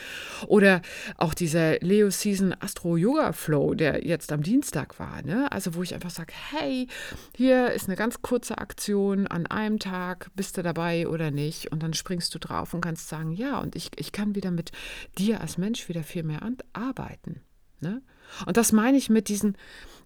Oder 0.47 0.81
auch 1.17 1.35
dieser 1.35 1.77
Leo 1.79 2.09
Season 2.09 2.55
Astro 2.59 2.97
Yoga 2.97 3.33
Flow, 3.33 3.75
der 3.75 4.03
jetzt 4.03 4.31
am 4.31 4.41
Dienstag 4.41 4.97
war, 4.97 5.21
ne? 5.21 5.51
also 5.51 5.75
wo 5.75 5.83
ich 5.83 5.93
einfach 5.93 6.09
sage, 6.09 6.33
hey, 6.49 6.70
hey, 6.71 6.87
hier 7.35 7.71
ist 7.71 7.87
eine 7.87 7.97
ganz 7.97 8.21
kurze 8.21 8.57
Aktion 8.57 9.27
an 9.27 9.45
einem 9.47 9.79
Tag, 9.79 10.31
bist 10.35 10.57
du 10.57 10.63
dabei 10.63 11.07
oder 11.07 11.29
nicht? 11.29 11.71
Und 11.71 11.83
dann 11.83 11.93
springst 11.93 12.33
du 12.33 12.39
drauf 12.39 12.73
und 12.73 12.81
kannst 12.81 13.09
sagen, 13.09 13.33
ja, 13.33 13.59
und 13.59 13.75
ich, 13.75 13.91
ich 13.97 14.11
kann 14.11 14.35
wieder 14.35 14.51
mit 14.51 14.71
dir 15.17 15.41
als 15.41 15.57
Mensch 15.57 15.89
wieder 15.89 16.03
viel 16.03 16.23
mehr 16.23 16.41
arbeiten. 16.71 17.41
Ne? 17.81 18.01
Und 18.45 18.55
das 18.55 18.71
meine 18.71 18.97
ich 18.97 19.09
mit 19.09 19.27
diesen, 19.27 19.57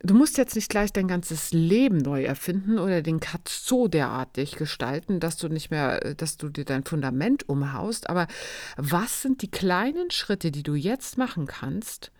du 0.01 0.15
musst 0.15 0.37
jetzt 0.39 0.55
nicht 0.55 0.69
gleich 0.69 0.91
dein 0.91 1.07
ganzes 1.07 1.51
Leben 1.51 1.99
neu 1.99 2.23
erfinden 2.23 2.79
oder 2.79 3.03
den 3.03 3.19
Cut 3.19 3.47
so 3.47 3.87
derartig 3.87 4.55
gestalten, 4.55 5.19
dass 5.19 5.37
du 5.37 5.49
nicht 5.49 5.69
mehr, 5.69 6.15
dass 6.15 6.37
du 6.37 6.49
dir 6.49 6.65
dein 6.65 6.83
Fundament 6.83 7.47
umhaust. 7.47 8.09
Aber 8.09 8.27
was 8.77 9.21
sind 9.21 9.43
die 9.43 9.51
kleinen 9.51 10.09
Schritte, 10.09 10.49
die 10.49 10.63
du 10.63 10.73
jetzt 10.73 11.19
machen 11.19 11.45
kannst, 11.45 12.11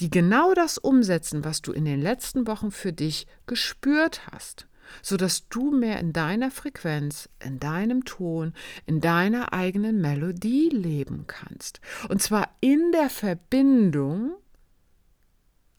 die 0.00 0.10
genau 0.10 0.54
das 0.54 0.78
umsetzen, 0.78 1.44
was 1.44 1.62
du 1.62 1.72
in 1.72 1.84
den 1.84 2.00
letzten 2.00 2.46
Wochen 2.46 2.70
für 2.70 2.92
dich 2.92 3.26
gespürt 3.46 4.22
hast, 4.30 4.66
sodass 5.02 5.48
du 5.48 5.70
mehr 5.70 5.98
in 5.98 6.12
deiner 6.12 6.50
Frequenz, 6.50 7.28
in 7.44 7.58
deinem 7.58 8.04
Ton, 8.04 8.54
in 8.86 9.00
deiner 9.00 9.52
eigenen 9.52 10.00
Melodie 10.00 10.68
leben 10.68 11.24
kannst. 11.26 11.80
Und 12.08 12.22
zwar 12.22 12.48
in 12.60 12.92
der 12.92 13.10
Verbindung 13.10 14.34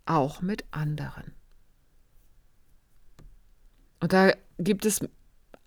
auch 0.06 0.42
mit 0.42 0.66
anderen. 0.72 1.34
Und 4.02 4.14
da 4.14 4.34
gibt 4.58 4.86
es 4.86 5.02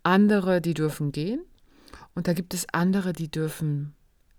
andere, 0.02 0.60
die 0.60 0.74
dürfen 0.74 1.12
gehen 1.12 1.42
und 2.14 2.28
da 2.28 2.32
gibt 2.32 2.54
es 2.54 2.66
andere, 2.72 3.12
die 3.12 3.30
dürfen 3.30 3.94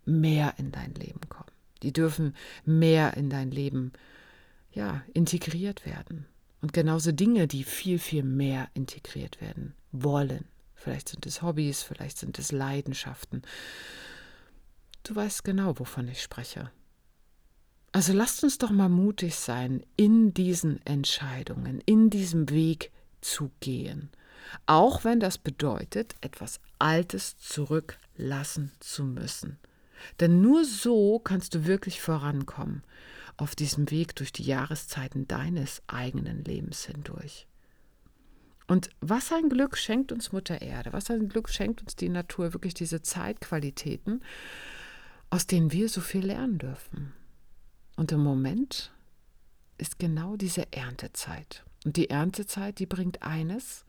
mehr 0.06 0.56
in 0.58 0.72
dein 0.72 0.94
Leben 0.96 1.22
kommen. 1.30 1.53
Die 1.84 1.94
dürfen 1.94 2.36
mehr 2.66 3.16
in 3.16 3.30
dein 3.30 3.52
Leben 3.52 3.92
ja, 4.72 5.04
integriert 5.14 5.86
werden. 5.86 6.26
Und 6.62 6.74
genauso 6.74 7.12
Dinge, 7.12 7.48
die 7.48 7.64
viel, 7.64 8.00
viel 8.00 8.24
mehr 8.24 8.70
integriert 8.74 9.42
werden 9.42 9.76
wollen. 9.92 10.46
Vielleicht 10.74 11.10
sind 11.10 11.26
es 11.26 11.42
Hobbys, 11.42 11.84
vielleicht 11.84 12.18
sind 12.18 12.40
es 12.40 12.52
Leidenschaften. 12.52 13.42
Du 15.04 15.16
weißt 15.16 15.44
genau, 15.44 15.78
wovon 15.80 16.08
ich 16.08 16.22
spreche. 16.22 16.72
Also 17.92 18.12
lasst 18.12 18.44
uns 18.44 18.58
doch 18.58 18.72
mal 18.72 18.90
mutig 18.90 19.36
sein, 19.36 19.86
in 19.96 20.34
diesen 20.34 20.84
Entscheidungen, 20.86 21.82
in 21.86 22.10
diesem 22.10 22.50
Weg 22.50 22.92
zu 23.22 23.52
gehen. 23.60 24.10
Auch 24.66 25.04
wenn 25.04 25.20
das 25.20 25.38
bedeutet, 25.38 26.16
etwas 26.22 26.60
Altes 26.80 27.38
zurücklassen 27.38 28.72
zu 28.80 29.04
müssen. 29.04 29.60
Denn 30.20 30.42
nur 30.42 30.66
so 30.66 31.20
kannst 31.20 31.56
du 31.56 31.66
wirklich 31.66 32.02
vorankommen 32.02 32.84
auf 33.38 33.56
diesem 33.56 33.90
Weg 33.90 34.16
durch 34.16 34.32
die 34.32 34.44
Jahreszeiten 34.44 35.28
deines 35.28 35.82
eigenen 35.88 36.44
Lebens 36.44 36.86
hindurch. 36.86 37.48
Und 38.68 38.90
was 39.02 39.32
ein 39.32 39.50
Glück 39.50 39.78
schenkt 39.78 40.12
uns 40.12 40.32
Mutter 40.32 40.62
Erde, 40.62 40.94
was 40.94 41.10
ein 41.12 41.28
Glück 41.28 41.50
schenkt 41.50 41.82
uns 41.82 41.96
die 41.96 42.10
Natur, 42.10 42.54
wirklich 42.54 42.74
diese 42.74 43.02
Zeitqualitäten, 43.02 44.24
aus 45.30 45.48
denen 45.48 45.72
wir 45.72 45.90
so 45.90 46.00
viel 46.00 46.26
lernen 46.26 46.60
dürfen. 46.60 47.14
Und 47.96 48.12
im 48.12 48.22
Moment 48.22 48.92
ist 49.78 50.00
genau 50.00 50.38
diese 50.38 50.72
Erntezeit. 50.72 51.64
Und 51.86 51.98
die 51.98 52.10
Erntezeit, 52.10 52.80
die 52.80 52.86
bringt 52.86 53.22
eines, 53.22 53.86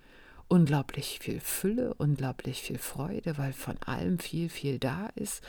unglaublich 0.55 1.19
viel 1.21 1.41
Fülle, 1.41 1.95
unglaublich 1.95 2.63
viel 2.63 2.79
Freude, 2.79 3.37
weil 3.39 3.53
von 3.53 3.77
allem 3.79 4.21
viel, 4.21 4.49
viel 4.49 4.79
da 4.79 5.09
ist, 5.17 5.43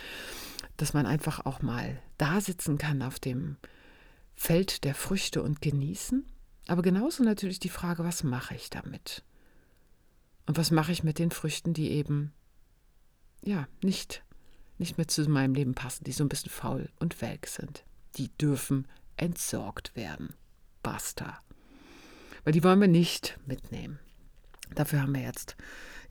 dass 0.77 0.95
man 0.95 1.05
einfach 1.05 1.45
auch 1.45 1.61
mal 1.61 2.01
da 2.17 2.41
sitzen 2.41 2.79
kann 2.79 3.03
auf 3.03 3.19
dem 3.19 3.57
Feld 4.33 4.83
der 4.83 4.95
Früchte 4.95 5.43
und 5.43 5.61
genießen. 5.61 6.25
Aber 6.65 6.81
genauso 6.81 7.23
natürlich 7.23 7.59
die 7.59 7.69
Frage, 7.69 8.03
was 8.03 8.23
mache 8.23 8.55
ich 8.55 8.71
damit? 8.71 9.23
Und 10.47 10.57
was 10.57 10.71
mache 10.71 10.91
ich 10.91 11.03
mit 11.03 11.19
den 11.19 11.29
Früchten, 11.29 11.75
die 11.75 11.91
eben 11.91 12.33
ja 13.43 13.67
nicht, 13.83 14.23
nicht 14.79 14.97
mehr 14.97 15.07
zu 15.07 15.21
meinem 15.29 15.53
Leben 15.53 15.75
passen, 15.75 16.03
die 16.03 16.13
so 16.13 16.23
ein 16.23 16.29
bisschen 16.29 16.49
faul 16.49 16.89
und 16.97 17.21
welk 17.21 17.45
sind? 17.45 17.83
Die 18.17 18.35
dürfen 18.39 18.87
entsorgt 19.17 19.95
werden. 19.95 20.33
Basta. 20.81 21.39
Weil 22.43 22.53
die 22.53 22.63
wollen 22.63 22.81
wir 22.81 22.87
nicht 22.87 23.37
mitnehmen. 23.45 23.99
Dafür 24.75 25.01
haben 25.01 25.15
wir 25.15 25.21
jetzt, 25.21 25.55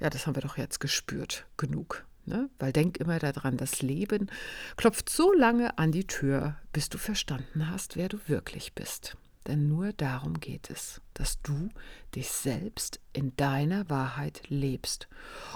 ja, 0.01 0.11
das 0.11 0.27
haben 0.27 0.35
wir 0.35 0.43
doch 0.43 0.59
jetzt 0.59 0.81
gespürt, 0.81 1.47
genug. 1.57 2.05
Ne? 2.27 2.49
Weil 2.59 2.73
denk 2.73 2.97
immer 2.97 3.19
daran, 3.19 3.57
das 3.57 3.83
Leben 3.83 4.31
klopft 4.77 5.11
so 5.11 5.33
lange 5.35 5.79
an 5.79 5.93
die 5.93 6.07
Tür, 6.07 6.57
bis 6.73 6.89
du 6.89 6.99
verstanden 6.99 7.71
hast, 7.71 7.97
wer 7.97 8.09
du 8.09 8.19
wirklich 8.27 8.75
bist. 8.75 9.17
Denn 9.47 9.69
nur 9.69 9.93
darum 9.93 10.41
geht 10.41 10.71
es, 10.71 11.03
dass 11.13 11.41
du 11.43 11.69
dich 12.15 12.31
selbst 12.31 13.01
in 13.13 13.37
deiner 13.37 13.91
Wahrheit 13.91 14.43
lebst. 14.49 15.07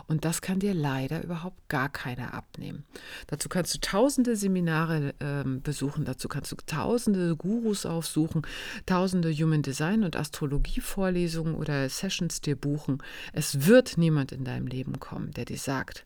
Und 0.06 0.26
das 0.26 0.42
kann 0.42 0.58
dir 0.58 0.74
leider 0.74 1.24
überhaupt 1.24 1.68
gar 1.68 1.88
keiner 1.88 2.34
abnehmen. 2.34 2.84
Dazu 3.28 3.48
kannst 3.48 3.74
du 3.74 3.78
tausende 3.80 4.36
Seminare 4.36 5.14
äh, 5.20 5.44
besuchen, 5.60 6.04
dazu 6.04 6.28
kannst 6.28 6.52
du 6.52 6.56
tausende 6.66 7.34
Gurus 7.34 7.86
aufsuchen, 7.86 8.42
tausende 8.84 9.32
Human 9.32 9.62
Design 9.62 10.04
und 10.04 10.16
Astrologie 10.16 10.80
Vorlesungen 10.80 11.54
oder 11.54 11.88
Sessions 11.88 12.42
dir 12.42 12.56
buchen. 12.56 13.02
Es 13.32 13.66
wird 13.66 13.96
niemand 13.96 14.32
in 14.32 14.44
deinem 14.44 14.66
Leben 14.66 15.00
kommen, 15.00 15.30
der 15.30 15.46
dir 15.46 15.58
sagt, 15.58 16.04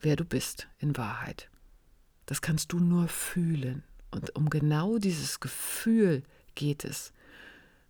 wer 0.00 0.16
du 0.16 0.24
bist 0.24 0.68
in 0.78 0.96
Wahrheit. 0.96 1.50
Das 2.24 2.40
kannst 2.40 2.72
du 2.72 2.78
nur 2.80 3.08
fühlen. 3.08 3.82
Und 4.10 4.34
um 4.36 4.48
genau 4.48 4.98
dieses 4.98 5.40
Gefühl 5.40 6.22
geht 6.54 6.84
es, 6.84 7.12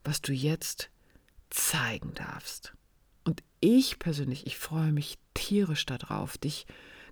was 0.03 0.21
du 0.21 0.33
jetzt 0.33 0.91
zeigen 1.51 2.15
darfst. 2.15 2.75
Und 3.25 3.43
ich 3.61 3.99
persönlich, 3.99 4.47
ich 4.47 4.59
freue 4.59 4.93
mich 4.93 5.19
tierisch 5.33 5.87
darauf, 5.87 6.37
dich 6.37 6.67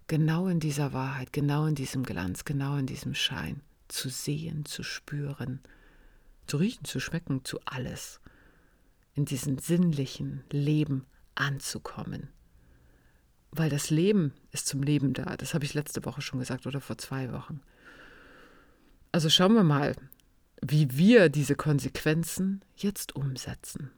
genau 0.06 0.48
in 0.48 0.60
dieser 0.60 0.92
Wahrheit, 0.92 1.32
genau 1.32 1.66
in 1.66 1.74
diesem 1.74 2.02
Glanz, 2.02 2.44
genau 2.44 2.76
in 2.76 2.86
diesem 2.86 3.14
Schein 3.14 3.62
zu 3.88 4.08
sehen, 4.08 4.64
zu 4.64 4.82
spüren, 4.82 5.60
zu 6.46 6.56
riechen, 6.56 6.84
zu 6.84 7.00
schmecken, 7.00 7.44
zu 7.44 7.60
alles, 7.64 8.20
in 9.14 9.24
diesem 9.24 9.58
sinnlichen 9.58 10.44
Leben 10.50 11.06
anzukommen. 11.34 12.28
Weil 13.50 13.68
das 13.68 13.90
Leben 13.90 14.32
ist 14.50 14.66
zum 14.66 14.82
Leben 14.82 15.12
da. 15.12 15.36
Das 15.36 15.52
habe 15.52 15.64
ich 15.64 15.74
letzte 15.74 16.04
Woche 16.04 16.22
schon 16.22 16.40
gesagt 16.40 16.66
oder 16.66 16.80
vor 16.80 16.96
zwei 16.96 17.32
Wochen. 17.32 17.60
Also 19.12 19.28
schauen 19.28 19.54
wir 19.54 19.62
mal, 19.62 19.94
wie 20.64 20.96
wir 20.96 21.28
diese 21.28 21.56
Konsequenzen 21.56 22.64
jetzt 22.76 23.16
umsetzen. 23.16 23.90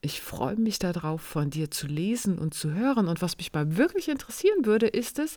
Ich 0.00 0.20
freue 0.20 0.56
mich 0.56 0.78
darauf, 0.78 1.20
von 1.20 1.50
dir 1.50 1.70
zu 1.70 1.88
lesen 1.88 2.38
und 2.38 2.54
zu 2.54 2.72
hören. 2.72 3.08
Und 3.08 3.22
was 3.22 3.36
mich 3.36 3.52
mal 3.52 3.76
wirklich 3.76 4.08
interessieren 4.08 4.64
würde, 4.64 4.86
ist 4.86 5.18
es, 5.18 5.36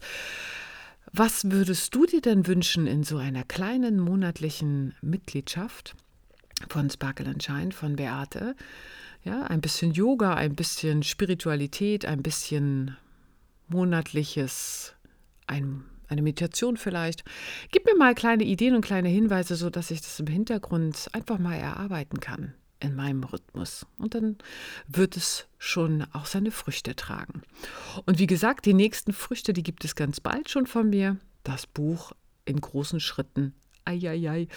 was 1.12 1.49
würdest 1.49 1.95
du 1.95 2.06
dir 2.06 2.21
denn 2.21 2.45
wünschen 2.45 2.86
in 2.86 3.04
so 3.04 3.17
einer 3.17 3.43
kleinen 3.43 3.99
monatlichen 3.99 4.93
Mitgliedschaft 5.02 5.95
von 6.69 6.88
Sparkle 6.89 7.28
and 7.28 7.41
Shine 7.41 7.71
von 7.71 7.95
Beate? 7.95 8.56
Ja, 9.23 9.43
ein 9.43 9.60
bisschen 9.60 9.91
Yoga, 9.91 10.36
ein 10.36 10.56
bisschen 10.56 11.02
Spiritualität, 11.02 12.06
ein 12.06 12.21
bisschen 12.21 12.95
monatliches, 13.67 14.93
ein 15.47 15.84
eine 16.09 16.21
Meditation 16.21 16.77
vielleicht. 16.77 17.23
Gib 17.71 17.85
mir 17.85 17.95
mal 17.95 18.15
kleine 18.15 18.43
Ideen 18.43 18.75
und 18.75 18.81
kleine 18.81 19.09
Hinweise, 19.09 19.55
sodass 19.55 19.91
ich 19.91 20.01
das 20.01 20.19
im 20.19 20.27
Hintergrund 20.27 21.07
einfach 21.13 21.39
mal 21.39 21.55
erarbeiten 21.55 22.19
kann 22.19 22.53
in 22.79 22.95
meinem 22.95 23.23
Rhythmus. 23.23 23.85
Und 23.97 24.15
dann 24.15 24.37
wird 24.87 25.17
es 25.17 25.47
schon 25.57 26.05
auch 26.13 26.25
seine 26.25 26.51
Früchte 26.51 26.95
tragen. 26.95 27.41
Und 28.05 28.19
wie 28.19 28.27
gesagt, 28.27 28.65
die 28.65 28.73
nächsten 28.73 29.13
Früchte, 29.13 29.53
die 29.53 29.63
gibt 29.63 29.83
es 29.85 29.95
ganz 29.95 30.19
bald 30.19 30.49
schon 30.49 30.65
von 30.65 30.89
mir. 30.89 31.17
Das 31.43 31.67
Buch 31.67 32.13
in 32.45 32.61
großen 32.61 32.99
Schritten 32.99 33.53
Eieiei. 33.89 34.47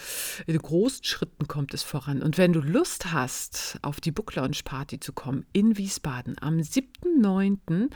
In 0.47 0.59
großen 0.59 1.05
Schritten 1.05 1.49
kommt 1.49 1.73
es 1.75 1.83
voran. 1.83 2.23
Und 2.23 2.39
wenn 2.39 2.53
du 2.53 2.61
Lust 2.61 3.13
hast, 3.13 3.79
auf 3.83 4.01
die 4.01 4.13
Book 4.13 4.35
Lounge 4.35 4.61
Party 4.65 5.01
zu 5.01 5.13
kommen 5.13 5.47
in 5.53 5.79
Wiesbaden, 5.79 6.37
am 6.41 6.59
7.9. 6.59 7.91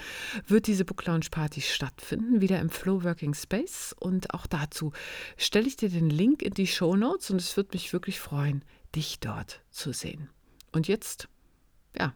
wird 0.46 0.66
diese 0.66 0.85
Book 0.85 1.05
Lounge 1.05 1.27
Party 1.31 1.61
stattfinden, 1.61 2.40
wieder 2.40 2.61
im 2.61 2.70
Flow 2.70 3.05
Working 3.05 3.35
Space. 3.35 3.94
Und 3.99 4.33
auch 4.33 4.46
dazu 4.46 4.92
stelle 5.37 5.66
ich 5.66 5.77
dir 5.77 5.90
den 5.90 6.11
Link 6.11 6.42
in 6.42 6.55
die 6.55 6.66
Show 6.66 6.96
Notes 6.96 7.31
und 7.31 7.40
es 7.40 7.57
würde 7.57 7.70
mich 7.75 7.92
wirklich 7.92 8.18
freuen, 8.18 8.64
dich 8.94 9.20
dort 9.20 9.61
zu 9.70 9.92
sehen. 9.92 10.31
Und 10.72 10.88
jetzt, 10.88 11.29
ja, 11.99 12.14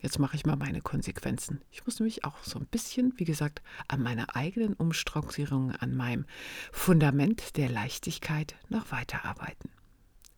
Jetzt 0.00 0.18
mache 0.18 0.36
ich 0.36 0.46
mal 0.46 0.56
meine 0.56 0.80
Konsequenzen. 0.80 1.60
Ich 1.70 1.84
muss 1.84 1.98
nämlich 1.98 2.24
auch 2.24 2.42
so 2.44 2.58
ein 2.58 2.66
bisschen, 2.66 3.14
wie 3.16 3.24
gesagt, 3.24 3.62
an 3.88 4.02
meiner 4.02 4.36
eigenen 4.36 4.74
Umstrukturierung, 4.74 5.72
an 5.72 5.94
meinem 5.94 6.26
Fundament 6.70 7.56
der 7.56 7.68
Leichtigkeit 7.68 8.54
noch 8.68 8.92
weiterarbeiten. 8.92 9.70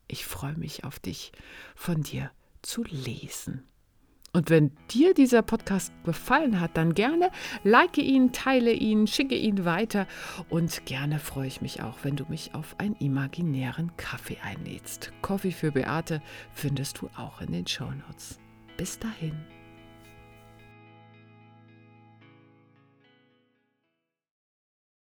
Ich 0.08 0.24
freue 0.24 0.56
mich 0.56 0.84
auf 0.84 0.98
dich, 0.98 1.32
von 1.76 2.02
dir 2.02 2.30
zu 2.62 2.84
lesen. 2.84 3.62
Und 4.32 4.48
wenn 4.48 4.70
dir 4.90 5.12
dieser 5.12 5.42
Podcast 5.42 5.92
gefallen 6.04 6.60
hat, 6.60 6.76
dann 6.76 6.94
gerne 6.94 7.30
like 7.64 7.98
ihn, 7.98 8.32
teile 8.32 8.72
ihn, 8.72 9.08
schicke 9.08 9.34
ihn 9.34 9.64
weiter 9.64 10.06
und 10.48 10.86
gerne 10.86 11.18
freue 11.18 11.48
ich 11.48 11.60
mich 11.60 11.82
auch, 11.82 11.98
wenn 12.04 12.14
du 12.14 12.24
mich 12.28 12.54
auf 12.54 12.78
einen 12.78 12.94
imaginären 12.96 13.96
Kaffee 13.96 14.38
einlädst. 14.42 15.12
Coffee 15.20 15.50
für 15.50 15.72
Beate 15.72 16.22
findest 16.52 17.00
du 17.00 17.08
auch 17.16 17.40
in 17.40 17.52
den 17.52 17.66
Show 17.66 17.90
Notes. 17.90 18.38
Bis 18.80 18.98
dahin. 18.98 19.36